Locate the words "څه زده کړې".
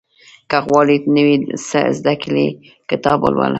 1.67-2.47